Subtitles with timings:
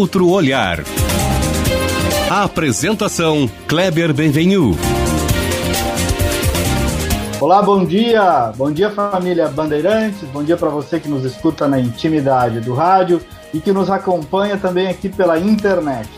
[0.00, 0.82] outro olhar.
[2.30, 4.74] A apresentação Kleber Benvenu.
[7.38, 8.50] Olá, bom dia.
[8.56, 10.26] Bom dia família Bandeirantes.
[10.32, 13.20] Bom dia para você que nos escuta na intimidade do rádio
[13.52, 16.08] e que nos acompanha também aqui pela internet.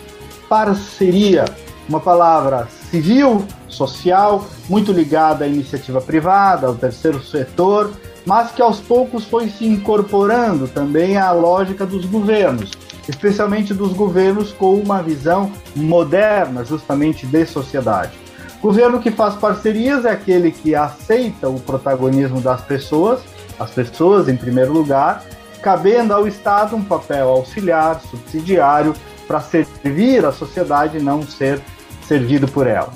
[0.49, 1.45] Parceria,
[1.89, 7.91] uma palavra civil, social, muito ligada à iniciativa privada, ao terceiro setor,
[8.25, 12.71] mas que aos poucos foi se incorporando também à lógica dos governos,
[13.09, 18.13] especialmente dos governos com uma visão moderna, justamente de sociedade.
[18.61, 23.21] Governo que faz parcerias é aquele que aceita o protagonismo das pessoas,
[23.59, 25.25] as pessoas em primeiro lugar,
[25.61, 28.95] cabendo ao Estado um papel auxiliar, subsidiário,
[29.27, 31.61] para servir a sociedade e não ser
[32.07, 32.93] servido por ela.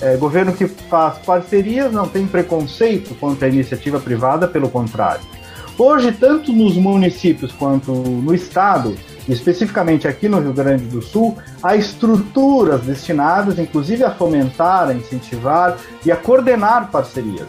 [0.00, 5.20] É, governo que faz parcerias não tem preconceito contra a iniciativa privada, pelo contrário.
[5.78, 8.96] Hoje, tanto nos municípios quanto no Estado,
[9.32, 15.76] especificamente aqui no Rio Grande do Sul, há estruturas destinadas, inclusive, a fomentar, a incentivar
[16.04, 17.46] e a coordenar parcerias.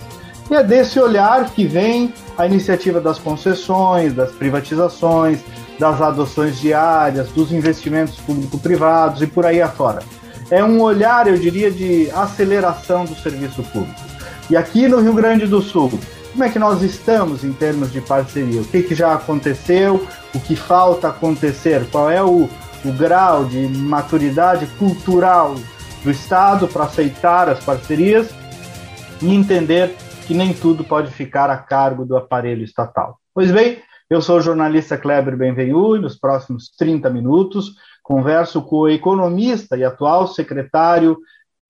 [0.50, 5.40] E é desse olhar que vem a iniciativa das concessões, das privatizações,
[5.80, 10.04] das adoções diárias, dos investimentos público-privados e por aí afora.
[10.50, 14.02] É um olhar, eu diria, de aceleração do serviço público.
[14.50, 15.98] E aqui no Rio Grande do Sul,
[16.32, 18.62] como é que nós estamos em termos de parceria?
[18.62, 20.08] O que, que já aconteceu?
[20.34, 21.86] O que falta acontecer?
[21.92, 22.50] Qual é o,
[22.86, 25.56] o grau de maturidade cultural
[26.04, 28.30] do Estado para aceitar as parcerias
[29.22, 33.20] e entender que nem tudo pode ficar a cargo do aparelho estatal.
[33.34, 38.78] Pois bem, eu sou o jornalista Kleber Benvenu e nos próximos 30 minutos converso com
[38.78, 41.18] o economista e atual secretário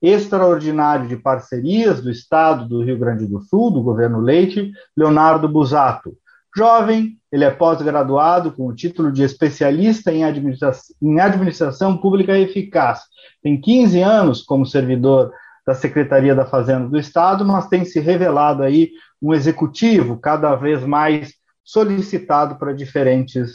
[0.01, 6.17] extraordinário de parcerias do Estado do Rio Grande do Sul, do governo Leite, Leonardo Busato.
[6.55, 13.01] Jovem, ele é pós-graduado com o título de especialista em administração, em administração Pública Eficaz.
[13.41, 15.31] Tem 15 anos como servidor
[15.65, 18.91] da Secretaria da Fazenda do Estado, mas tem se revelado aí
[19.21, 23.53] um executivo cada vez mais solicitado para diferentes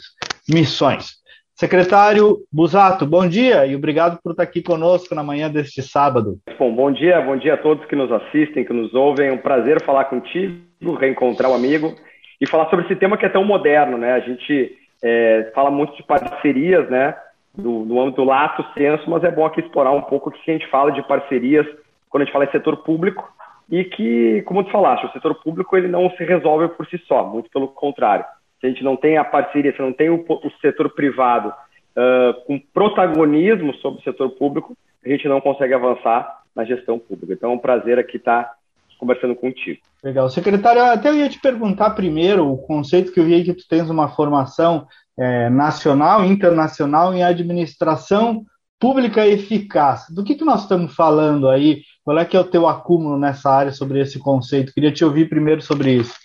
[0.49, 1.16] missões.
[1.59, 6.37] Secretário Busato, bom dia e obrigado por estar aqui conosco na manhã deste sábado.
[6.59, 9.29] Bom, bom dia, bom dia a todos que nos assistem, que nos ouvem.
[9.29, 11.95] É um prazer falar contigo, reencontrar o um amigo
[12.39, 14.13] e falar sobre esse tema que é tão moderno, né?
[14.13, 17.17] A gente é, fala muito de parcerias, né?
[17.55, 20.69] Do, do âmbito lato senso, mas é bom aqui explorar um pouco que a gente
[20.69, 21.65] fala de parcerias
[22.07, 23.27] quando a gente fala em setor público
[23.67, 27.25] e que, como tu falaste, o setor público ele não se resolve por si só,
[27.25, 28.25] muito pelo contrário.
[28.59, 32.45] Se a gente não tem a parceria, se não tem o, o setor privado uh,
[32.45, 34.75] com protagonismo sobre o setor público,
[35.05, 37.33] a gente não consegue avançar na gestão pública.
[37.33, 38.51] Então é um prazer aqui estar
[38.99, 39.79] conversando contigo.
[40.03, 40.27] Legal.
[40.29, 43.89] Secretário, até eu ia te perguntar primeiro o conceito que eu vi que tu tens
[43.89, 44.87] uma formação
[45.17, 48.43] é, nacional, internacional em administração
[48.79, 50.05] pública eficaz.
[50.09, 51.81] Do que, que nós estamos falando aí?
[52.03, 54.73] Qual é que é o teu acúmulo nessa área sobre esse conceito?
[54.73, 56.15] Queria te ouvir primeiro sobre isso.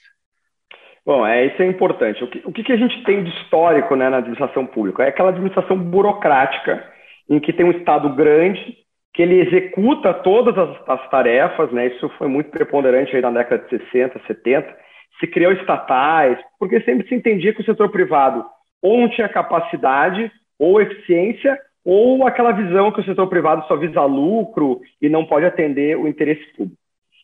[1.05, 2.23] Bom, é, isso é importante.
[2.23, 5.03] O que, o que a gente tem de histórico né, na administração pública?
[5.03, 6.85] É aquela administração burocrática
[7.29, 8.77] em que tem um Estado grande,
[9.13, 11.89] que ele executa todas as, as tarefas, né?
[11.89, 14.77] Isso foi muito preponderante na década de 60, 70.
[15.21, 18.45] Se criou estatais, porque sempre se entendia que o setor privado
[18.81, 24.05] ou não tinha capacidade ou eficiência, ou aquela visão que o setor privado só visa
[24.05, 26.82] lucro e não pode atender o interesse público.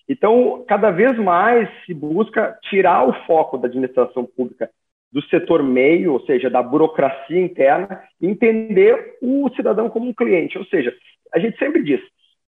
[0.09, 4.71] Então, cada vez mais se busca tirar o foco da administração pública
[5.13, 10.59] do setor meio, ou seja, da burocracia interna, e entender o cidadão como um cliente.
[10.59, 10.95] Ou seja,
[11.35, 12.01] a gente sempre diz,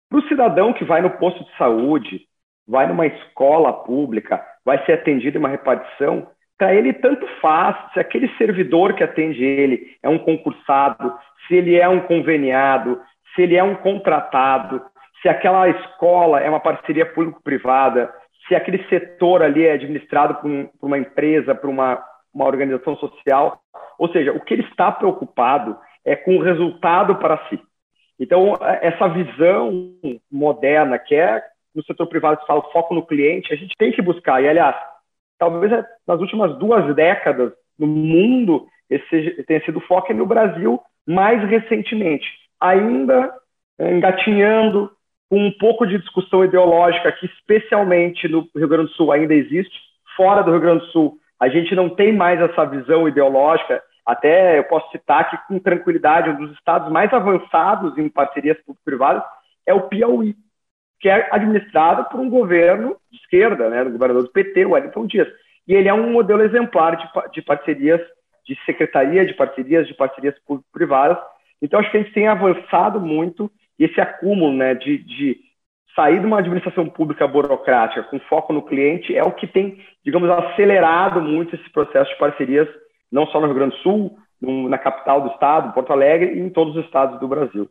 [0.10, 2.22] para o cidadão que vai no posto de saúde,
[2.68, 6.28] vai numa escola pública, vai ser atendido em uma repartição,
[6.58, 11.14] para ele tanto faz se aquele servidor que atende ele é um concursado,
[11.48, 13.02] se ele é um conveniado,
[13.36, 14.82] se ele é um contratado,
[15.26, 18.14] se aquela escola é uma parceria público-privada,
[18.48, 22.00] se aquele setor ali é administrado por, um, por uma empresa, por uma,
[22.32, 23.60] uma organização social.
[23.98, 25.76] Ou seja, o que ele está preocupado
[26.06, 27.60] é com o resultado para si.
[28.20, 29.96] Então, essa visão
[30.32, 31.44] moderna, que é
[31.74, 34.44] no setor privado se fala foco no cliente, a gente tem que buscar.
[34.44, 34.76] E, aliás,
[35.40, 40.80] talvez é nas últimas duas décadas, no mundo, esse tenha sido foco e no Brasil,
[41.08, 42.28] mais recentemente.
[42.62, 43.34] Ainda
[43.80, 44.95] eh, engatinhando,
[45.30, 49.76] com um pouco de discussão ideológica, que especialmente no Rio Grande do Sul ainda existe.
[50.16, 54.60] Fora do Rio Grande do Sul, a gente não tem mais essa visão ideológica até
[54.60, 59.24] eu posso citar que, com tranquilidade, um dos estados mais avançados em parcerias público-privadas
[59.66, 60.36] é o Piauí,
[61.00, 65.08] que é administrado por um governo de esquerda, né, do governador do PT, o Wellington
[65.08, 65.28] Dias.
[65.68, 68.00] E ele é um modelo exemplar de, de parcerias,
[68.46, 71.18] de secretaria de parcerias, de parcerias público-privadas,
[71.60, 75.38] Então, acho que a gente tem avançado muito esse acúmulo né, de, de
[75.96, 80.30] sair de uma administração pública burocrática com foco no cliente é o que tem, digamos,
[80.30, 82.68] acelerado muito esse processo de parcerias,
[83.12, 86.50] não só no Rio Grande do Sul, na capital do estado, Porto Alegre, e em
[86.50, 87.70] todos os estados do Brasil.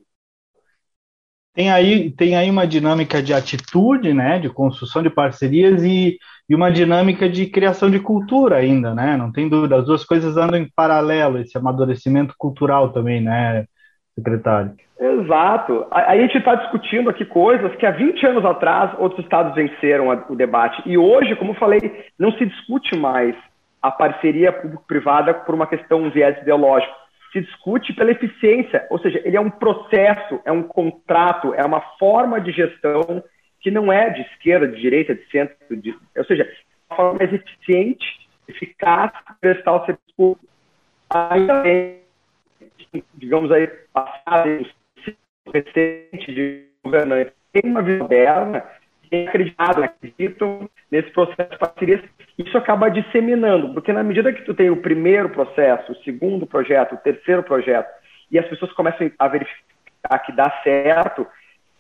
[1.55, 6.19] Tem aí, tem aí uma dinâmica de atitude, né, de construção de parcerias e,
[6.49, 9.17] e uma dinâmica de criação de cultura ainda, né?
[9.17, 13.67] Não tem dúvida, as duas coisas andam em paralelo, esse amadurecimento cultural também, né,
[14.15, 14.73] secretário?
[14.99, 15.87] Exato.
[15.91, 20.11] A, a gente está discutindo aqui coisas que há 20 anos atrás outros estados venceram
[20.11, 20.83] a, o debate.
[20.87, 21.81] E hoje, como falei,
[22.19, 23.35] não se discute mais
[23.83, 29.21] a parceria público-privada por uma questão, um viés ideológico se discute pela eficiência, ou seja,
[29.25, 33.25] ele é um processo, é um contrato, é uma forma de gestão
[33.61, 36.49] que não é de esquerda, de direita, de centro, de, ou seja,
[36.89, 38.07] uma forma mais eficiente,
[38.47, 40.47] eficaz de prestar o serviço público.
[41.11, 42.04] Ainda bem,
[43.15, 44.67] digamos aí, passado,
[45.53, 48.65] recente de governantes, tem uma visão moderna
[49.15, 49.89] têm acreditado,
[50.91, 52.01] nesse processo de parcerias,
[52.37, 56.95] isso acaba disseminando, porque na medida que tu tem o primeiro processo, o segundo projeto,
[56.95, 57.89] o terceiro projeto,
[58.31, 61.27] e as pessoas começam a verificar que dá certo,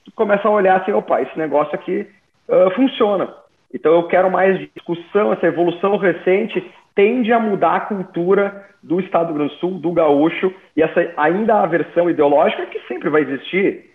[0.04, 2.06] tu começa a olhar assim, opa, esse negócio aqui
[2.48, 3.34] uh, funciona.
[3.72, 9.26] Então eu quero mais discussão, essa evolução recente tende a mudar a cultura do Estado
[9.26, 13.08] do Rio Grande do Sul, do gaúcho, e essa ainda a versão ideológica que sempre
[13.08, 13.94] vai existir,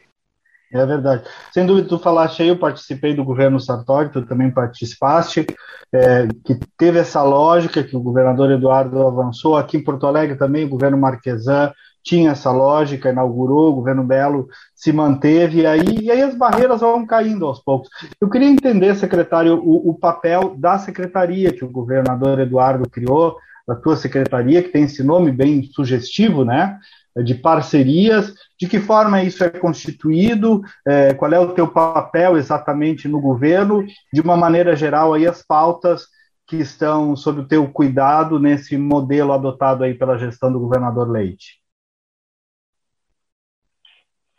[0.71, 1.23] é verdade.
[1.51, 5.47] Sem dúvida, tu falaste aí, eu participei do governo Sartori, tu também participaste,
[5.91, 9.57] é, que teve essa lógica que o governador Eduardo avançou.
[9.57, 11.73] Aqui em Porto Alegre também, o governo Marquesan
[12.03, 16.81] tinha essa lógica, inaugurou, o governo Belo se manteve, e aí, e aí as barreiras
[16.81, 17.89] vão caindo aos poucos.
[18.19, 23.37] Eu queria entender, secretário, o, o papel da secretaria que o governador Eduardo criou,
[23.67, 26.79] da tua secretaria, que tem esse nome bem sugestivo, né?
[27.23, 33.07] de parcerias, de que forma isso é constituído, é, qual é o teu papel exatamente
[33.07, 36.07] no governo, de uma maneira geral aí as pautas
[36.47, 41.58] que estão sob o teu cuidado nesse modelo adotado aí pela gestão do governador Leite.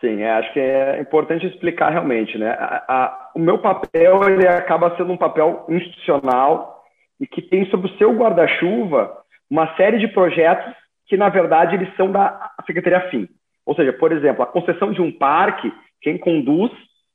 [0.00, 2.50] Sim, é, acho que é importante explicar realmente, né?
[2.52, 6.82] A, a, o meu papel ele acaba sendo um papel institucional
[7.20, 9.14] e que tem sob o seu guarda-chuva
[9.50, 10.75] uma série de projetos
[11.06, 13.29] que, na verdade, eles são da Secretaria FIM.
[13.67, 15.70] Ou seja, por exemplo, a concessão de um parque,
[16.00, 16.73] quem conduz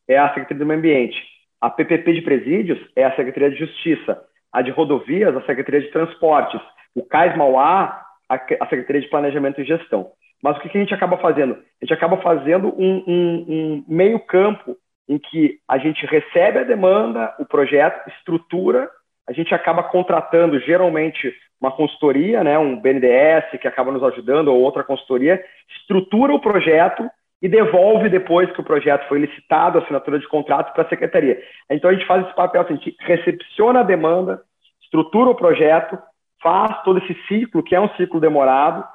[0.07, 1.17] é a Secretaria do Meio Ambiente.
[1.59, 4.21] A PPP de Presídios é a Secretaria de Justiça.
[4.53, 6.61] A de Rodovias, a Secretaria de Transportes.
[6.93, 10.11] O CAIS Mauá, a Secretaria de Planejamento e Gestão.
[10.45, 11.53] Mas o que a gente acaba fazendo?
[11.53, 14.77] A gente acaba fazendo um, um, um meio campo
[15.09, 18.87] em que a gente recebe a demanda, o projeto, estrutura,
[19.27, 24.61] a gente acaba contratando geralmente uma consultoria, né, um BNDES que acaba nos ajudando, ou
[24.61, 25.43] outra consultoria,
[25.79, 27.09] estrutura o projeto
[27.41, 31.41] e devolve depois que o projeto foi licitado, a assinatura de contrato para a secretaria.
[31.71, 34.43] Então a gente faz esse papel, assim, a gente recepciona a demanda,
[34.83, 35.97] estrutura o projeto,
[36.39, 38.93] faz todo esse ciclo, que é um ciclo demorado.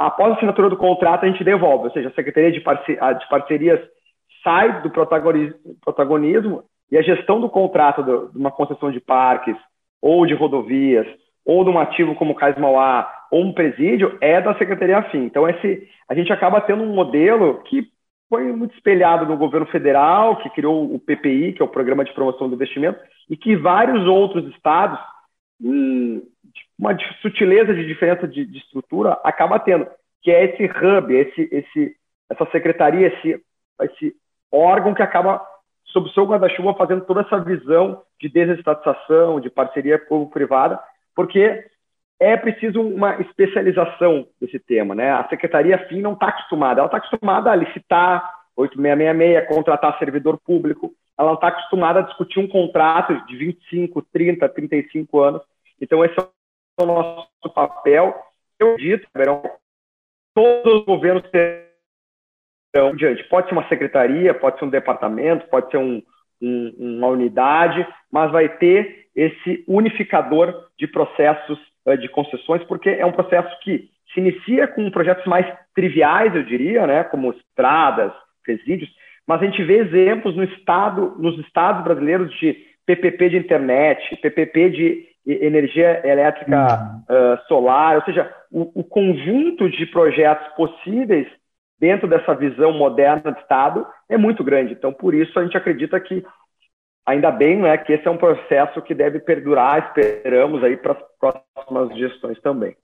[0.00, 3.80] Após a assinatura do contrato, a gente devolve, ou seja, a Secretaria de, de Parcerias
[4.42, 9.56] sai do protagonismo e a gestão do contrato de uma concessão de parques
[10.00, 11.06] ou de rodovias
[11.44, 15.24] ou de um ativo como o Cais Mauá, ou um presídio, é da Secretaria FIM.
[15.24, 17.88] Então, esse, a gente acaba tendo um modelo que
[18.28, 22.12] foi muito espelhado no governo federal, que criou o PPI, que é o Programa de
[22.12, 24.98] Promoção do Investimento, e que vários outros estados,
[25.60, 26.22] hum,
[26.78, 29.86] uma sutileza de diferença de, de, estrutura, acaba tendo,
[30.22, 31.96] que é esse hub, esse, esse,
[32.28, 33.42] essa secretaria, esse,
[33.82, 34.14] esse
[34.50, 35.44] órgão que acaba,
[35.86, 40.80] sob o seu guarda-chuva, fazendo toda essa visão de desestatização, de parceria público-privada,
[41.14, 41.64] porque
[42.18, 44.94] é preciso uma especialização desse tema.
[44.94, 45.10] Né?
[45.10, 50.92] A Secretaria FIM não está acostumada, ela está acostumada a licitar 8666, contratar servidor público,
[51.18, 55.42] ela não está acostumada a discutir um contrato de 25, 30, 35 anos.
[55.80, 56.22] Então, esse é
[56.82, 58.14] o nosso papel.
[58.58, 59.42] Eu disse, verão,
[60.34, 63.24] todos os governos terão diante.
[63.24, 66.02] Pode ser uma secretaria, pode ser um departamento, pode ser um,
[66.40, 73.04] um, uma unidade, mas vai ter esse unificador de processos uh, de concessões, porque é
[73.04, 78.12] um processo que se inicia com projetos mais triviais, eu diria, né, como estradas,
[78.44, 78.90] presídios,
[79.26, 84.70] mas a gente vê exemplos no estado, nos estados brasileiros de PPP de internet, PPP
[84.70, 91.26] de energia elétrica uh, solar, ou seja, o, o, conjunto de projetos possíveis
[91.78, 94.72] dentro dessa visão moderna de Estado é muito grande.
[94.72, 96.24] Então, por isso, a gente acredita que
[97.06, 100.98] ainda bem né, que esse é um processo que deve perdurar, esperamos aí para as
[101.18, 102.76] próximas gestões também.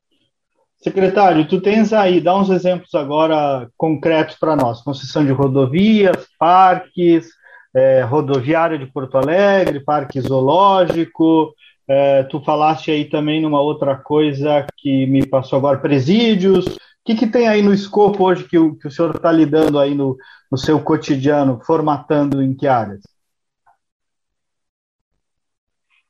[0.78, 7.28] Secretário, tu tens aí, dá uns exemplos agora concretos para nós: concessão de rodovias, parques,
[7.74, 11.54] é, rodoviária de Porto Alegre, parque zoológico.
[11.88, 16.66] É, tu falaste aí também numa outra coisa que me passou agora, presídios.
[16.66, 19.78] O que, que tem aí no escopo hoje que o, que o senhor está lidando
[19.78, 20.16] aí no,
[20.50, 23.00] no seu cotidiano, formatando em que áreas?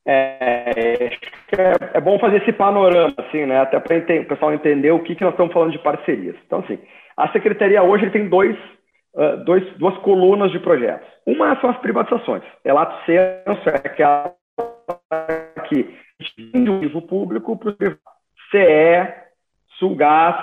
[0.08, 1.10] É,
[1.94, 3.60] é, bom fazer esse panorama, assim, né?
[3.60, 6.36] Até para o pessoal entender o que, que nós estamos falando de parcerias.
[6.46, 6.78] Então, assim,
[7.16, 8.56] a Secretaria hoje tem dois,
[9.14, 11.08] uh, dois, duas colunas de projetos.
[11.26, 12.44] Uma são as privatizações.
[12.64, 14.32] É lato senso, é aquela
[15.68, 15.94] que
[16.94, 18.16] o público para o.
[18.50, 19.12] CE,
[19.78, 20.36] Sulgás,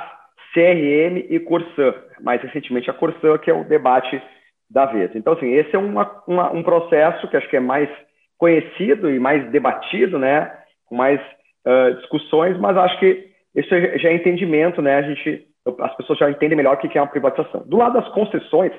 [0.53, 1.94] CRM e Corsã.
[2.22, 4.22] Mais recentemente a Corsã, que é o debate
[4.70, 5.12] da vez.
[5.15, 7.89] Então, assim, esse é uma, uma, um processo que acho que é mais
[8.38, 10.51] conhecido e mais debatido, né?
[10.86, 11.20] Com mais
[11.65, 14.96] uh, discussões, mas acho que isso já é entendimento, né?
[14.96, 15.48] A gente,
[15.80, 17.63] as pessoas já entendem melhor o que é uma privatização.
[17.65, 18.72] Do lado das concessões,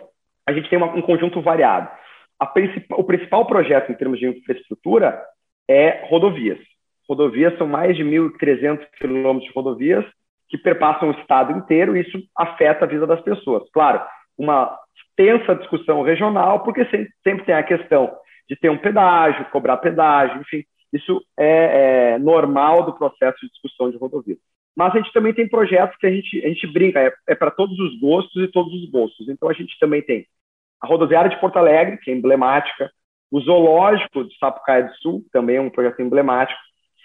[0.46, 1.88] a gente tem uma, um conjunto variado.
[2.52, 5.18] Principal, o principal projeto em termos de infraestrutura
[5.68, 6.58] é rodovias.
[7.08, 10.04] Rodovias são mais de 1.300 quilômetros de rodovias
[10.48, 13.68] que perpassam o estado inteiro e isso afeta a vida das pessoas.
[13.72, 14.02] Claro,
[14.38, 18.14] uma extensa discussão regional, porque sempre, tem a questão
[18.48, 23.90] de ter um pedágio, cobrar pedágio, enfim, isso é, é, normal do processo de discussão
[23.90, 24.38] de rodovias.
[24.76, 27.50] Mas a gente também tem projetos que a gente, a gente brinca, é, é para
[27.50, 29.28] todos os gostos e todos os bolsos.
[29.28, 30.26] Então a gente também tem
[30.80, 32.90] a rodoviária de Porto Alegre, que é emblemática,
[33.34, 36.60] o zoológico de Sapucaia do Sul, também é um projeto emblemático,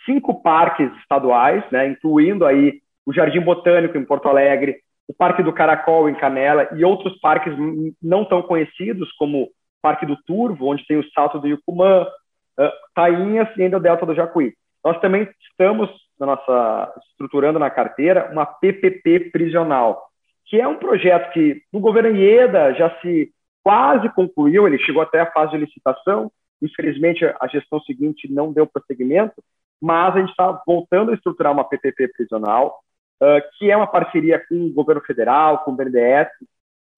[0.05, 4.75] cinco parques estaduais, né, incluindo aí o Jardim Botânico em Porto Alegre,
[5.07, 7.51] o Parque do Caracol em Canela e outros parques
[7.99, 9.49] não tão conhecidos como
[9.81, 14.05] Parque do Turvo, onde tem o Salto do Yucumã, uh, Tainhas e ainda o Delta
[14.05, 14.53] do Jacuí.
[14.85, 20.05] Nós também estamos na nossa, estruturando na carteira uma PPP prisional,
[20.45, 23.31] que é um projeto que no governo Ieda já se
[23.63, 28.67] quase concluiu, ele chegou até a fase de licitação, infelizmente a gestão seguinte não deu
[28.67, 29.41] prosseguimento,
[29.81, 32.79] mas a gente está voltando a estruturar uma PPP prisional,
[33.21, 36.27] uh, que é uma parceria com o governo federal, com o BNDES,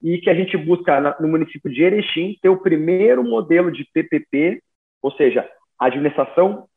[0.01, 4.61] e que a gente busca no município de Erechim ter o primeiro modelo de PPP,
[5.01, 5.47] ou seja,
[5.79, 6.67] a administração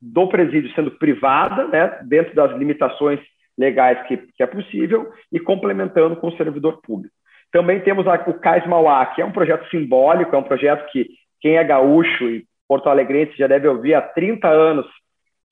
[0.00, 3.20] do presídio sendo privada, né, dentro das limitações
[3.58, 7.14] legais que, que é possível, e complementando com o servidor público.
[7.52, 11.08] Também temos a, o Cais Mauá, que é um projeto simbólico, é um projeto que
[11.40, 14.86] quem é gaúcho e porto alegrense já deve ouvir há 30 anos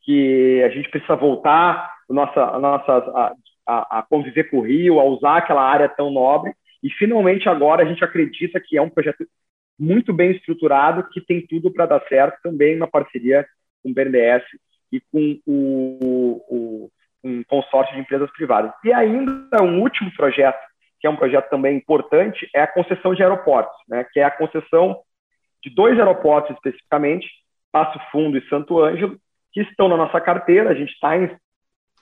[0.03, 3.35] que a gente precisa voltar a, nossa, a, nossa,
[3.67, 6.53] a, a conviver com o Rio, a usar aquela área tão nobre,
[6.83, 9.27] e finalmente agora a gente acredita que é um projeto
[9.79, 13.47] muito bem estruturado, que tem tudo para dar certo, também uma parceria
[13.83, 14.43] com o BNDES
[14.93, 16.91] e com o, o,
[17.23, 18.73] um consórcio de empresas privadas.
[18.85, 20.61] E ainda um último projeto,
[21.01, 24.31] que é um projeto também importante, é a concessão de aeroportos, né, que é a
[24.31, 25.01] concessão
[25.63, 27.29] de dois aeroportos especificamente,
[27.73, 29.17] Passo Fundo e Santo Ângelo,
[29.53, 31.35] que estão na nossa carteira, a gente está em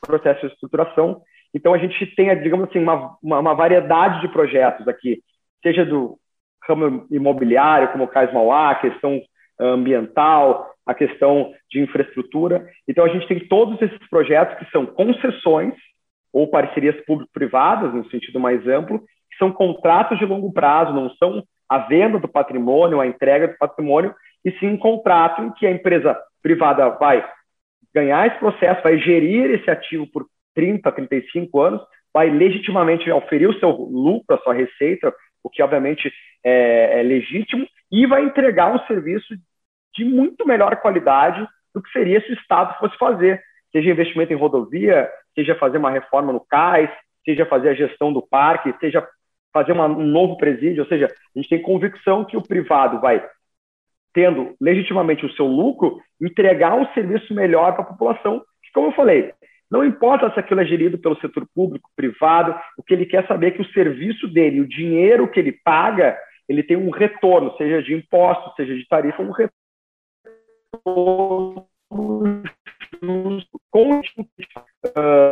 [0.07, 1.23] processo de estruturação
[1.55, 5.23] então, a gente tem, digamos assim, uma, uma, uma variedade de projetos aqui,
[5.62, 6.19] seja do
[6.69, 9.21] ramo imobiliário, como o Cais Mauá, a questão
[9.59, 12.69] ambiental, a questão de infraestrutura.
[12.87, 15.75] Então, a gente tem todos esses projetos que são concessões
[16.38, 21.42] ou parcerias público-privadas, no sentido mais amplo, que são contratos de longo prazo, não são
[21.68, 24.14] a venda do patrimônio, a entrega do patrimônio,
[24.45, 27.28] e sim um contrato em que a empresa privada vai
[27.92, 31.83] ganhar esse processo, vai gerir esse ativo por 30, 35 anos,
[32.14, 36.09] vai legitimamente oferir o seu lucro, a sua receita, o que obviamente
[36.45, 39.35] é, é legítimo, e vai entregar um serviço
[39.92, 43.42] de muito melhor qualidade do que seria se o Estado fosse fazer,
[43.73, 46.91] seja investimento em rodovia, seja fazer uma reforma no CAIS,
[47.25, 49.07] seja fazer a gestão do parque, seja
[49.53, 53.25] fazer uma, um novo presídio, ou seja, a gente tem convicção que o privado vai,
[54.13, 58.43] tendo legitimamente o seu lucro, entregar um serviço melhor para a população,
[58.75, 59.33] como eu falei,
[59.71, 63.49] não importa se aquilo é gerido pelo setor público, privado, o que ele quer saber
[63.49, 66.17] é que o serviço dele, o dinheiro que ele paga,
[66.49, 69.59] ele tem um retorno, seja de imposto, seja de tarifa, um retorno
[73.02, 73.42] uh,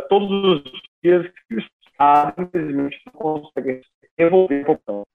[0.09, 3.81] todos os dias que o Estado, infelizmente, não consegue
[4.17, 5.05] devolver a população.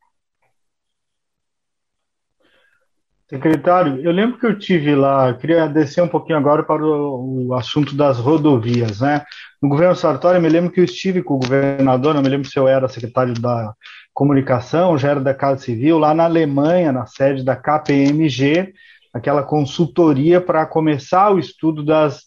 [3.32, 7.54] Secretário, eu lembro que eu tive lá, queria descer um pouquinho agora para o, o,
[7.54, 9.24] assunto das rodovias, né?
[9.62, 12.46] No governo Sartori, eu me lembro que eu estive com o governador, não me lembro
[12.46, 13.72] se eu era secretário da
[14.12, 18.74] comunicação, já era da Casa Civil, lá na Alemanha, na sede da KPMG,
[19.12, 22.22] aquela consultoria para começar o estudo das,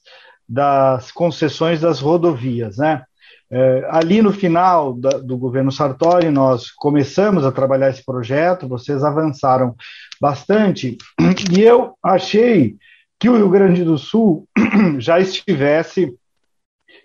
[0.48, 3.04] das concessões das rodovias, né?
[3.52, 9.04] É, ali no final da, do governo Sartori, nós começamos a trabalhar esse projeto, vocês
[9.04, 9.76] avançaram
[10.20, 10.98] bastante,
[11.56, 12.76] e eu achei
[13.20, 14.48] que o Rio Grande do Sul
[14.98, 16.14] já estivesse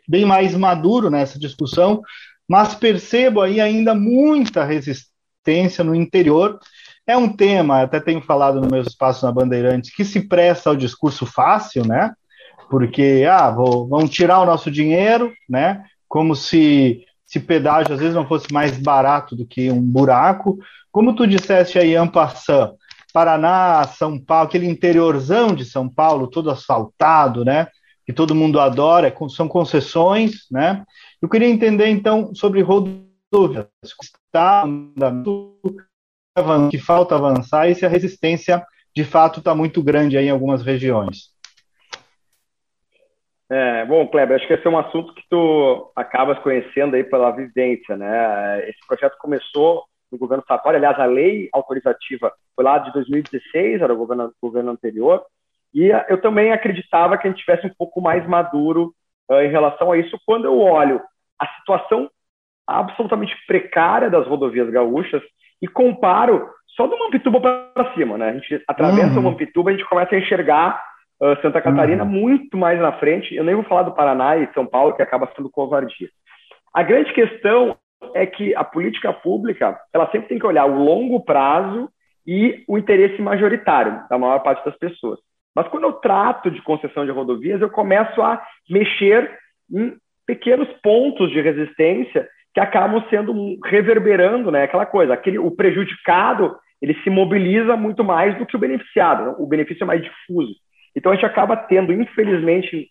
[0.09, 2.03] bem mais maduro nessa discussão,
[2.49, 6.59] mas percebo aí ainda muita resistência no interior.
[7.07, 10.77] É um tema, até tenho falado no meu espaço na Bandeirantes, que se presta ao
[10.77, 12.13] discurso fácil, né?
[12.69, 15.85] Porque, ah, vou, vão tirar o nosso dinheiro, né?
[16.09, 20.59] Como se, se pedágio às vezes não fosse mais barato do que um buraco.
[20.93, 22.75] Como tu disseste aí, Ampassan,
[23.13, 27.67] Paraná, São Paulo, aquele interiorzão de São Paulo, todo asfaltado, né?
[28.07, 30.85] Que todo mundo adora, são concessões, né?
[31.21, 34.65] Eu queria entender então sobre rodovias, está
[36.71, 40.63] que falta avançar e se a resistência de fato está muito grande aí em algumas
[40.63, 41.31] regiões.
[43.51, 47.33] É, bom, Kleber, acho que esse é um assunto que tu acabas conhecendo aí pela
[47.33, 48.69] vivência, né?
[48.69, 53.93] Esse projeto começou no governo Sartori, aliás, a lei autorizativa foi lá de 2016, era
[53.93, 55.25] o governo, governo anterior,
[55.75, 58.95] e eu também acreditava que a gente tivesse um pouco mais maduro
[59.31, 61.01] uh, em relação a isso quando eu olho
[61.39, 62.11] a situação
[62.67, 65.23] absolutamente precária das rodovias gaúchas
[65.61, 68.31] e comparo só do Mampituba para cima, né?
[68.31, 69.21] A gente atravessa uhum.
[69.21, 70.83] o Mampituba, a gente começa a enxergar
[71.21, 72.11] uh, Santa Catarina uhum.
[72.11, 73.35] muito mais na frente.
[73.35, 76.09] Eu nem vou falar do Paraná e São Paulo, que acaba sendo covardia.
[76.73, 77.77] A grande questão
[78.15, 81.91] é que a política pública ela sempre tem que olhar o longo prazo
[82.27, 85.19] e o interesse majoritário da maior parte das pessoas.
[85.55, 89.37] Mas quando eu trato de concessão de rodovias, eu começo a mexer
[89.71, 92.29] em pequenos pontos de resistência
[92.61, 94.65] que acabam sendo reverberando, né?
[94.65, 99.25] Aquela coisa, aquele, o prejudicado ele se mobiliza muito mais do que o beneficiado.
[99.25, 99.35] Né?
[99.39, 100.55] O benefício é mais difuso.
[100.97, 102.89] Então a gente acaba tendo, infelizmente,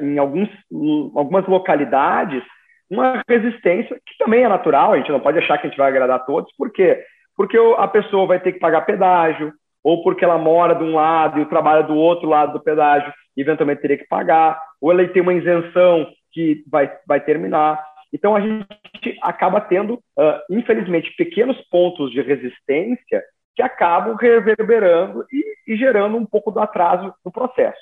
[0.00, 2.42] em, alguns, em algumas localidades,
[2.90, 5.88] uma resistência que também é natural, a gente não pode achar que a gente vai
[5.88, 7.04] agradar todos, por quê?
[7.36, 9.52] Porque a pessoa vai ter que pagar pedágio,
[9.84, 13.82] ou porque ela mora de um lado e trabalha do outro lado do pedágio, eventualmente
[13.82, 17.80] teria que pagar, ou ela tem uma isenção que vai, vai terminar.
[18.12, 18.66] Então a gente
[19.22, 23.22] acaba tendo, uh, infelizmente, pequenos pontos de resistência
[23.54, 27.80] que acabam reverberando e, e gerando um pouco do atraso no processo.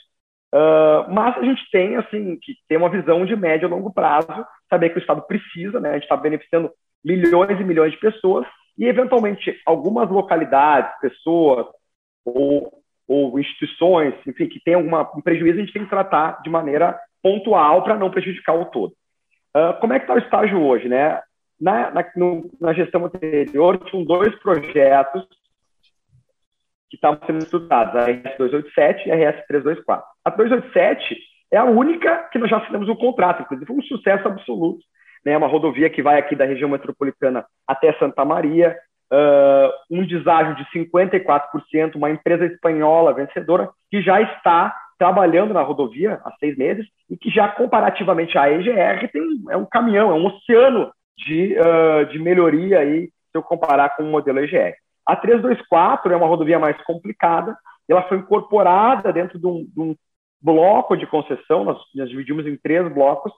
[0.55, 4.47] Uh, mas a gente tem, assim, que tem uma visão de médio e longo prazo,
[4.71, 5.91] saber que o Estado precisa, né?
[5.91, 6.71] A gente está beneficiando
[7.05, 8.47] milhões e milhões de pessoas
[8.79, 11.67] e, eventualmente, algumas localidades, pessoas
[12.25, 12.73] ou,
[13.07, 16.99] ou instituições, enfim, que tem algum um prejuízo, a gente tem que tratar de maneira
[17.23, 18.95] pontual para não prejudicar o todo.
[19.57, 21.19] Uh, como é que está o estágio hoje, né?
[21.59, 25.27] Na, na, no, na gestão anterior, tinham dois projetos
[26.91, 30.03] que estavam sendo estudados, a RS-287 e a RS-324.
[30.23, 31.17] A 287
[31.51, 34.85] é a única que nós já assinamos o contrato, inclusive foi um sucesso absoluto.
[35.25, 35.35] Né?
[35.35, 38.77] Uma rodovia que vai aqui da região metropolitana até Santa Maria,
[39.11, 46.21] uh, um deságio de 54%, uma empresa espanhola vencedora que já está trabalhando na rodovia
[46.25, 50.27] há seis meses e que já comparativamente à EGR tem, é um caminhão, é um
[50.27, 54.75] oceano de, uh, de melhoria aí, se eu comparar com o modelo EGR.
[55.07, 57.57] A 324 é uma rodovia mais complicada,
[57.89, 59.95] ela foi incorporada dentro de um, de um
[60.43, 63.33] bloco de concessão, nós, nós, dividimos em três blocos,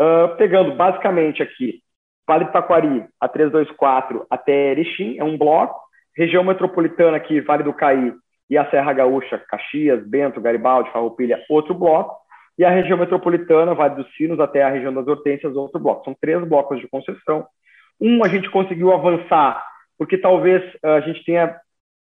[0.00, 1.80] uh, pegando basicamente aqui
[2.26, 5.80] Vale do Taquari, a 324 até Erechim, é um bloco,
[6.16, 8.12] região metropolitana aqui, Vale do Caí
[8.48, 12.16] e a Serra Gaúcha, Caxias, Bento, Garibaldi, Farroupilha, outro bloco,
[12.58, 16.04] e a região metropolitana, Vale dos Sinos até a região das Hortênsias, outro bloco.
[16.04, 17.46] São três blocos de concessão.
[18.00, 19.62] Um, a gente conseguiu avançar
[19.98, 21.58] porque talvez uh, a gente tenha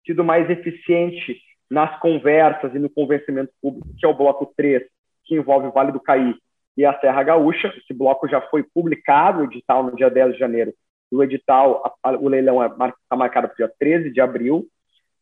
[0.05, 4.83] sido mais eficiente nas conversas e no convencimento público, que é o bloco 3,
[5.25, 6.35] que envolve o Vale do Caí
[6.77, 7.73] e a Serra Gaúcha.
[7.77, 10.73] Esse bloco já foi publicado, o edital, no dia 10 de janeiro.
[11.11, 14.67] O edital, o leilão está é marcado para o dia 13 de abril.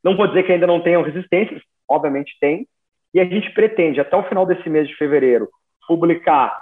[0.04, 2.68] Não vou dizer que ainda não tenham resistências, obviamente tem.
[3.14, 5.48] E a gente pretende, até o final desse mês de fevereiro,
[5.88, 6.60] publicar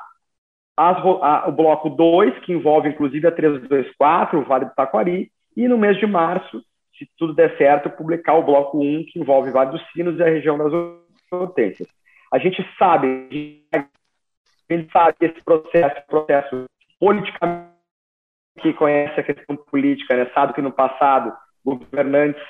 [0.77, 5.67] as, a, o bloco 2, que envolve inclusive a 324, o Vale do Taquari, e
[5.67, 6.63] no mês de março,
[6.97, 10.27] se tudo der certo, publicar o bloco 1, que envolve Vale dos Sinos e a
[10.27, 10.73] região das
[11.33, 11.89] Hortênsias.
[12.33, 16.65] A gente sabe, a gente sabe que esse processo, processo
[17.01, 17.73] politicamente
[18.61, 21.33] que conhece a questão política, né, sabe que no passado
[21.65, 22.43] governantes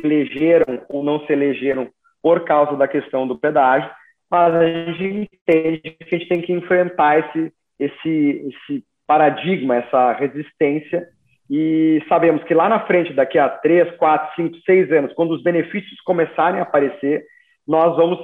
[0.00, 1.88] se elegeram ou não se elegeram
[2.22, 3.90] por causa da questão do pedágio,
[4.30, 10.12] mas a gente entende que a gente tem que enfrentar esse, esse, esse paradigma, essa
[10.12, 11.06] resistência
[11.48, 15.42] e sabemos que lá na frente, daqui a 3, 4, 5, 6 anos, quando os
[15.42, 17.24] benefícios começarem a aparecer,
[17.66, 18.18] nós vamos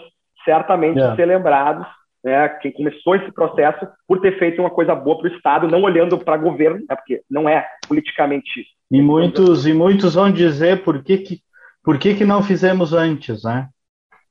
[0.44, 1.00] certamente.
[1.00, 1.14] É.
[1.14, 1.86] ser lembrados
[2.24, 5.82] né, quem começou esse processo, por ter feito uma coisa boa para o Estado, não
[5.82, 8.64] olhando para governo, né, porque não é politicamente.
[8.90, 11.40] E muitos, e muitos vão dizer por que, que,
[11.82, 13.68] por que, que não fizemos antes, né?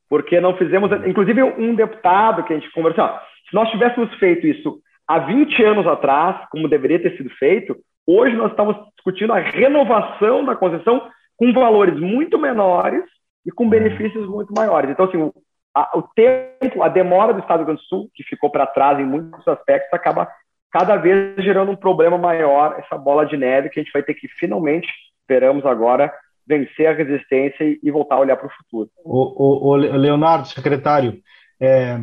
[0.09, 0.91] Porque não fizemos.
[1.05, 3.07] Inclusive, um deputado que a gente conversou,
[3.49, 7.75] se nós tivéssemos feito isso há 20 anos atrás, como deveria ter sido feito,
[8.07, 13.03] hoje nós estamos discutindo a renovação da concessão com valores muito menores
[13.45, 14.89] e com benefícios muito maiores.
[14.89, 15.33] Então, assim, o,
[15.75, 18.67] a, o tempo, a demora do Estado do Rio Grande do Sul, que ficou para
[18.67, 20.27] trás em muitos aspectos, acaba
[20.71, 24.13] cada vez gerando um problema maior, essa bola de neve que a gente vai ter
[24.13, 24.87] que finalmente,
[25.21, 26.13] esperamos agora,
[26.47, 28.89] vencer a resistência e, voltar a olhar para o futuro.
[29.03, 31.19] O, Leonardo, secretário,
[31.59, 31.99] é,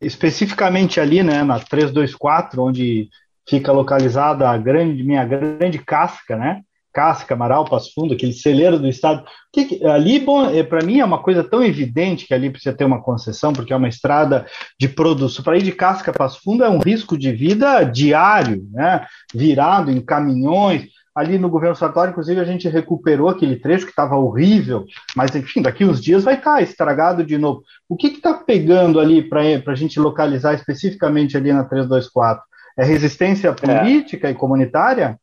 [0.00, 3.08] especificamente ali, né, na 324, onde
[3.48, 6.62] fica localizada a grande, minha grande casca, né?
[6.94, 9.24] Casca, Amaral, Passo Fundo, aquele celeiro do estado.
[9.52, 12.84] Que, ali, bom, é, para mim é uma coisa tão evidente que ali precisa ter
[12.84, 14.46] uma concessão, porque é uma estrada
[14.78, 15.44] de produção.
[15.44, 19.04] Para ir de Casca a Passo Fundo é um risco de vida diário, né?
[19.34, 20.84] Virado em caminhões.
[21.14, 25.62] Ali no governo Sartori, inclusive, a gente recuperou aquele trecho que estava horrível, mas enfim,
[25.62, 27.62] daqui uns dias vai estar tá estragado de novo.
[27.88, 32.42] O que está pegando ali para a gente localizar especificamente ali na 324?
[32.76, 33.52] É resistência é.
[33.52, 34.32] política é.
[34.32, 35.16] e comunitária?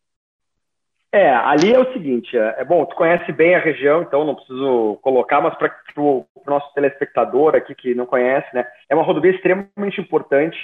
[1.14, 4.34] É, ali é o seguinte, é, é, bom, tu conhece bem a região, então não
[4.34, 9.32] preciso colocar, mas para o nosso telespectador aqui que não conhece, né, é uma rodovia
[9.32, 10.58] extremamente importante,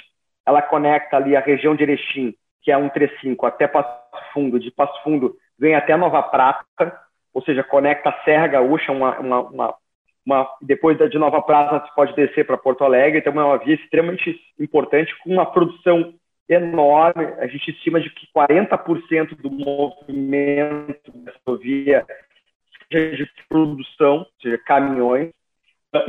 [0.46, 3.88] ela conecta ali a região de Erechim, que é 135, até Passo
[4.32, 6.64] Fundo, de Passo Fundo vem até Nova Prata,
[7.34, 9.74] ou seja, conecta a Serra Gaúcha, uma, uma, uma,
[10.24, 13.74] uma depois de Nova Prata você pode descer para Porto Alegre, então é uma via
[13.74, 16.14] extremamente importante, com uma produção
[16.48, 17.24] enorme.
[17.38, 22.06] A gente estima de que 40% do movimento dessa via
[22.90, 25.30] seja de produção, ou seja, caminhões.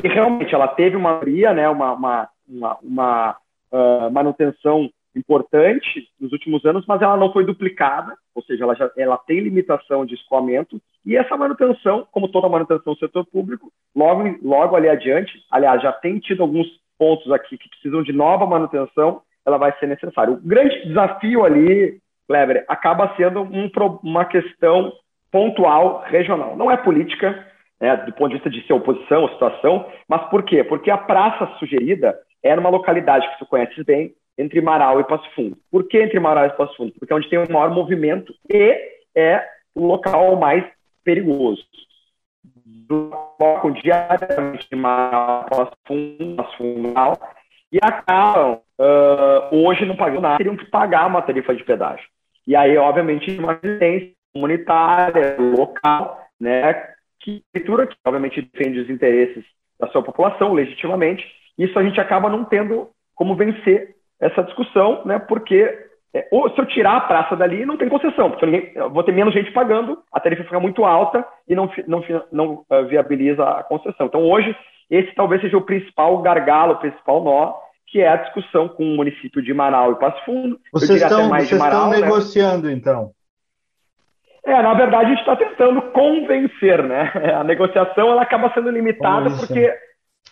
[0.03, 1.19] E realmente ela teve uma
[1.53, 3.37] né, uma, uma, uma, uma
[3.71, 8.89] uh, manutenção importante nos últimos anos, mas ela não foi duplicada, ou seja, ela, já,
[8.97, 14.37] ela tem limitação de escoamento, e essa manutenção, como toda manutenção do setor público, logo,
[14.41, 16.67] logo ali adiante, aliás, já tem tido alguns
[16.97, 20.33] pontos aqui que precisam de nova manutenção, ela vai ser necessária.
[20.33, 23.69] O grande desafio ali, Kleber, acaba sendo um,
[24.03, 24.93] uma questão
[25.31, 26.55] pontual regional.
[26.55, 27.47] Não é política,
[27.79, 30.63] né, do ponto de vista de ser oposição ou situação, mas por quê?
[30.63, 35.29] Porque a praça sugerida é numa localidade que tu conheces bem, entre Marau e Passo
[35.35, 35.57] Fundo.
[35.69, 36.93] Por que entre Marau e Passo Fundo?
[36.97, 38.77] Porque é onde tem o maior movimento e
[39.13, 40.63] é o local mais
[41.03, 41.63] perigoso.
[42.87, 46.93] Colocam diariamente Marau, Passo Fundo, Passo Fundo,
[47.71, 52.07] e acabam uh, hoje não pagando nada, teriam que pagar uma tarifa de pedágio.
[52.47, 56.73] E aí, obviamente, uma residência comunitária, local, né,
[57.19, 57.65] que que
[58.05, 59.43] obviamente defende os interesses
[59.77, 61.25] da sua população legitimamente,
[61.57, 66.59] isso a gente acaba não tendo como vencer essa discussão, né, porque é, ou se
[66.59, 69.51] eu tirar a praça dali, não tem concessão, porque ninguém, eu vou ter menos gente
[69.51, 74.07] pagando, a tarifa fica muito alta e não, não, não uh, viabiliza a concessão.
[74.07, 74.55] Então, hoje,
[74.89, 77.53] esse talvez seja o principal gargalo, o principal nó,
[77.85, 80.59] que é a discussão com o município de Manaus e Passo Fundo.
[80.73, 81.99] Vocês estão, vocês Manaus, estão né?
[81.99, 83.11] negociando, então?
[84.43, 87.11] É, na verdade, a gente está tentando convencer, né?
[87.37, 89.71] A negociação ela acaba sendo limitada porque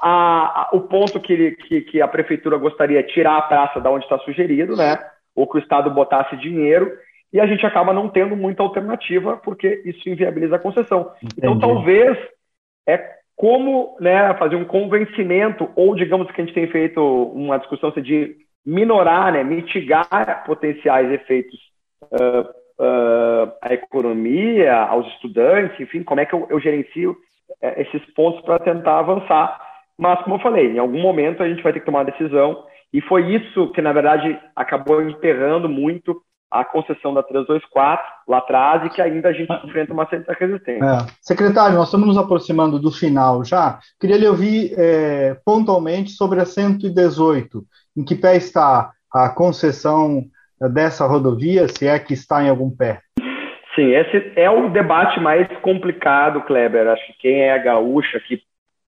[0.01, 3.89] a, a, o ponto que, que, que, a prefeitura gostaria é tirar a praça da
[3.89, 4.97] onde está sugerido, né?
[5.35, 6.91] Ou que o Estado botasse dinheiro,
[7.31, 11.11] e a gente acaba não tendo muita alternativa, porque isso inviabiliza a concessão.
[11.17, 11.37] Então, Entendi.
[11.37, 12.17] Então, talvez
[12.87, 16.99] é como né, fazer um convencimento, ou digamos que a gente tem feito
[17.33, 21.59] uma discussão de minorar, né, mitigar potenciais efeitos
[22.03, 22.41] uh,
[22.79, 28.41] uh, à economia, aos estudantes, enfim, como é que eu, eu gerencio uh, esses pontos
[28.41, 29.66] para tentar avançar.
[29.97, 32.63] Mas, como eu falei, em algum momento a gente vai ter que tomar uma decisão,
[32.93, 38.85] e foi isso que, na verdade, acabou enterrando muito a concessão da 324 lá atrás
[38.85, 39.61] e que ainda a gente ah.
[39.65, 40.85] enfrenta uma certa resistência.
[40.85, 40.97] É.
[41.21, 43.79] Secretário, nós estamos nos aproximando do final já.
[43.99, 47.63] Queria lhe ouvir é, pontualmente sobre a 118.
[47.97, 50.23] Em que pé está a concessão
[50.73, 53.01] dessa rodovia, se é que está em algum pé?
[53.75, 56.87] Sim, esse é o debate mais complicado, Kleber.
[56.87, 58.41] Acho que quem é gaúcha aqui,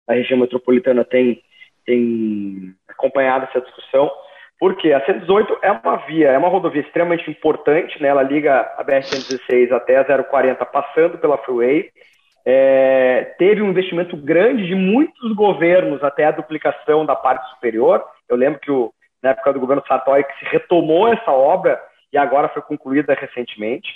[0.10, 1.42] a região metropolitana tem,
[1.86, 4.12] tem acompanhado essa discussão.
[4.60, 8.10] Porque a 118 é uma via, é uma rodovia extremamente importante, né?
[8.10, 11.90] ela liga a BR-116 até a 040, passando pela Freeway.
[12.46, 18.04] É, teve um investimento grande de muitos governos até a duplicação da parte superior.
[18.28, 18.92] Eu lembro que o,
[19.24, 21.80] na época do governo Sartori que se retomou essa obra
[22.12, 23.90] e agora foi concluída recentemente.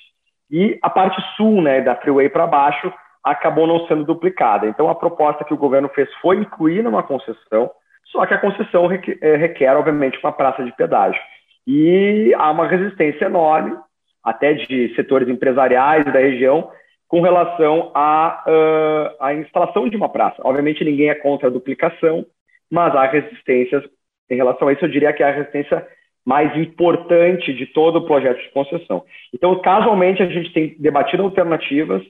[0.50, 4.68] E a parte sul, né, da Freeway para baixo, acabou não sendo duplicada.
[4.68, 7.72] Então a proposta que o governo fez foi incluir numa concessão
[8.14, 11.20] só que a concessão requer, é, requer, obviamente, uma praça de pedágio.
[11.66, 13.76] E há uma resistência enorme,
[14.24, 16.70] até de setores empresariais da região,
[17.08, 20.42] com relação à, uh, à instalação de uma praça.
[20.44, 22.26] Obviamente, ninguém é contra a duplicação,
[22.72, 23.84] mas há resistências
[24.30, 24.86] em relação a isso.
[24.86, 25.86] Eu diria que é a resistência
[26.26, 29.04] mais importante de todo o projeto de concessão.
[29.34, 32.02] Então, casualmente, a gente tem debatido alternativas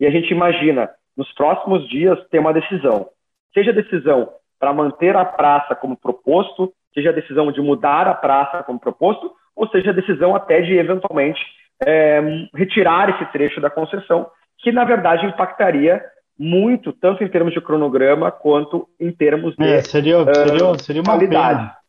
[0.00, 3.08] e a gente imagina, nos próximos dias, ter uma decisão.
[3.54, 4.28] Seja decisão
[4.58, 9.32] para manter a praça como proposto, seja a decisão de mudar a praça como proposto,
[9.56, 11.40] ou seja a decisão até de, eventualmente,
[11.84, 12.20] é,
[12.54, 14.26] retirar esse trecho da concessão,
[14.58, 16.02] que, na verdade, impactaria
[16.38, 21.02] muito, tanto em termos de cronograma, quanto em termos de é, seria, seria, uh, seria
[21.02, 21.60] uma qualidade.
[21.60, 21.82] Pena.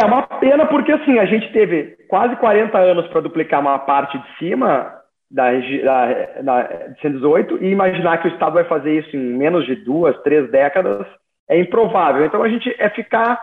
[0.00, 4.18] É, uma pena porque, assim, a gente teve quase 40 anos para duplicar uma parte
[4.18, 4.99] de cima
[5.30, 9.64] da, da, da, de 118 e imaginar que o Estado vai fazer isso em menos
[9.64, 11.06] de duas, três décadas
[11.48, 12.24] é improvável.
[12.24, 13.40] Então, a gente é ficar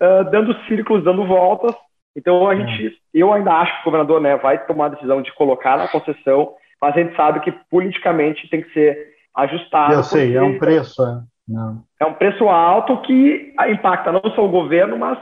[0.00, 1.74] uh, dando círculos, dando voltas.
[2.16, 2.90] Então, a gente, é.
[3.12, 6.54] eu ainda acho que o governador né, vai tomar a decisão de colocar na concessão,
[6.80, 9.94] mas a gente sabe que politicamente tem que ser ajustado.
[9.94, 11.02] Eu sei, é um preço.
[11.02, 11.34] É.
[11.46, 11.82] Não.
[12.00, 15.18] é um preço alto que impacta não só o governo, mas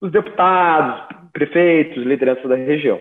[0.00, 3.00] os deputados, prefeitos, lideranças da região.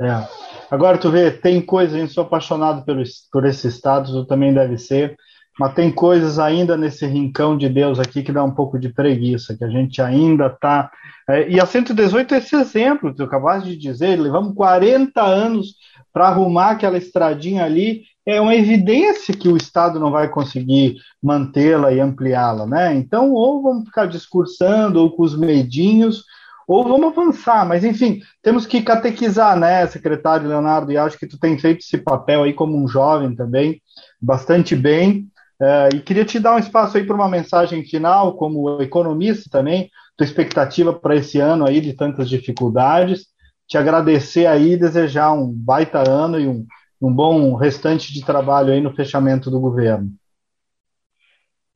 [0.00, 0.26] É.
[0.70, 2.96] Agora tu vê, tem coisas, a gente sou apaixonado por,
[3.30, 5.16] por esse estado, tu também deve ser,
[5.58, 9.54] mas tem coisas ainda nesse rincão de Deus aqui que dá um pouco de preguiça,
[9.54, 10.90] que a gente ainda está.
[11.28, 15.74] É, e a 118 é esse exemplo, tu acabaste de dizer, levamos 40 anos
[16.12, 21.92] para arrumar aquela estradinha ali, é uma evidência que o Estado não vai conseguir mantê-la
[21.92, 22.94] e ampliá-la, né?
[22.94, 26.24] Então, ou vamos ficar discursando, ou com os medinhos,
[26.72, 31.38] ou vamos avançar, mas enfim, temos que catequizar, né, secretário Leonardo, e acho que tu
[31.38, 33.82] tem feito esse papel aí como um jovem também,
[34.20, 35.26] bastante bem,
[35.60, 39.90] uh, e queria te dar um espaço aí para uma mensagem final, como economista também,
[40.16, 43.26] tua expectativa para esse ano aí de tantas dificuldades,
[43.66, 46.64] te agradecer aí, desejar um baita ano e um
[47.00, 50.10] um bom restante de trabalho aí no fechamento do governo.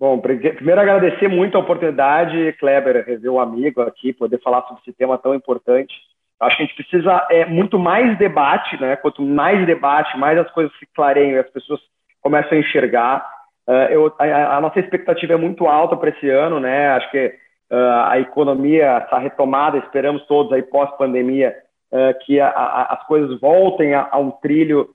[0.04, 4.82] Bom, primeiro agradecer muito a oportunidade, Kleber, rever o um amigo aqui, poder falar sobre
[4.82, 5.94] esse tema tão importante.
[6.38, 8.96] Acho que a gente precisa é, muito mais debate, né?
[8.96, 11.80] Quanto mais debate, mais as coisas se clareiam e as pessoas
[12.20, 13.26] começam a enxergar.
[13.66, 16.88] Uh, eu, a, a, nossa expectativa é muito alta para esse ano, né?
[16.88, 17.26] Acho que
[17.72, 21.56] uh, a economia está retomada, esperamos todos aí pós-pandemia
[21.90, 24.90] uh, que a, a, as coisas voltem a, um trilho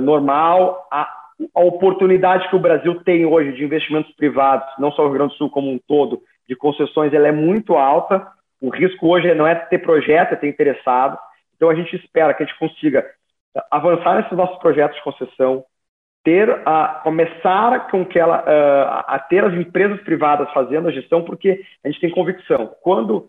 [0.00, 1.21] normal, a,
[1.54, 5.32] a, oportunidade que o Brasil tem hoje de investimentos privados, não só o Rio Grande
[5.32, 8.26] do Sul como um todo, de concessões, ela é muito alta.
[8.60, 11.18] O risco hoje não é ter projeto, é ter interessado.
[11.56, 13.06] Então a gente espera que a gente consiga
[13.70, 15.64] avançar nesses nossos projetos de concessão,
[16.24, 18.36] ter a começar com que ela
[19.06, 22.70] a ter as empresas privadas fazendo a gestão, porque a gente tem convicção.
[22.82, 23.28] Quando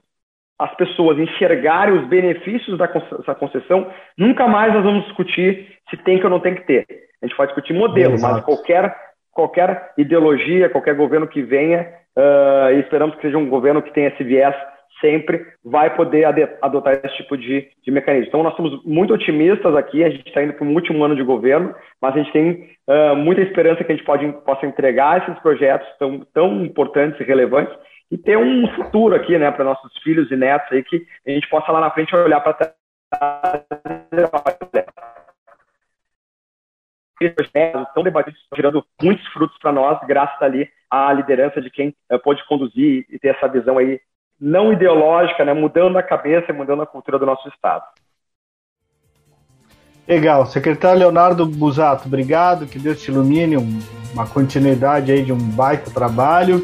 [0.60, 2.88] as pessoas enxergarem os benefícios da
[3.36, 6.86] concessão, nunca mais nós vamos discutir se tem que ou não tem que ter.
[7.24, 8.34] A gente pode discutir modelo, Exato.
[8.34, 8.96] mas qualquer,
[9.32, 14.10] qualquer ideologia, qualquer governo que venha, uh, e esperamos que seja um governo que tenha
[14.10, 14.54] esse viés
[15.00, 16.26] sempre, vai poder
[16.62, 18.28] adotar esse tipo de, de mecanismo.
[18.28, 21.24] Então, nós somos muito otimistas aqui, a gente está indo para um último ano de
[21.24, 25.42] governo, mas a gente tem uh, muita esperança que a gente pode, possa entregar esses
[25.42, 27.74] projetos tão, tão importantes e relevantes
[28.12, 31.50] e ter um futuro aqui, né, para nossos filhos e netos aí, que a gente
[31.50, 32.74] possa lá na frente olhar para trás
[37.26, 42.20] estão debatidos, estão gerando muitos frutos para nós, graças ali à liderança de quem uh,
[42.20, 44.00] pôde conduzir e ter essa visão aí
[44.40, 47.86] não ideológica, né, mudando a cabeça e mudando a cultura do nosso Estado.
[50.08, 50.46] Legal.
[50.46, 53.80] Secretário Leonardo Busato, obrigado, que Deus te ilumine, um,
[54.14, 56.62] uma continuidade aí de um baita trabalho.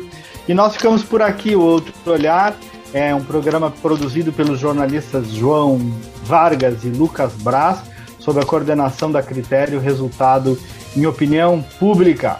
[0.48, 2.54] E nós ficamos por aqui, o Outro Olhar
[2.93, 5.78] é um programa produzido pelos jornalistas João
[6.24, 7.84] Vargas e Lucas Braz,
[8.30, 10.58] sob a coordenação da Critério, resultado
[10.96, 12.38] em opinião pública.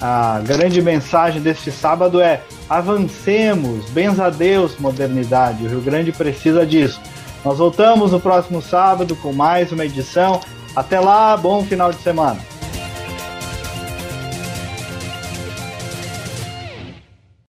[0.00, 5.64] A grande mensagem deste sábado é: avancemos, bens a Deus, modernidade.
[5.64, 7.00] O Rio Grande precisa disso.
[7.44, 10.40] Nós voltamos no próximo sábado com mais uma edição.
[10.74, 12.51] Até lá, bom final de semana.